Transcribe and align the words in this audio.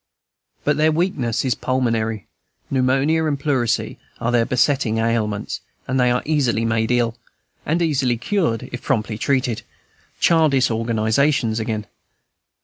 But 0.63 0.77
their 0.77 0.91
weakness 0.91 1.45
is 1.45 1.53
pulmonary; 1.53 2.25
pneumonia 2.71 3.25
and 3.27 3.39
pleurisy 3.39 3.99
are 4.19 4.31
their 4.31 4.47
besetting 4.47 4.97
ailments; 4.97 5.61
they 5.87 6.09
are 6.09 6.23
easily 6.25 6.65
made 6.65 6.89
ill, 6.89 7.17
and 7.67 7.83
easily 7.83 8.17
cured, 8.17 8.67
if 8.71 8.81
promptly 8.81 9.19
treated: 9.19 9.61
childish 10.19 10.71
organizations 10.71 11.59
again. 11.59 11.85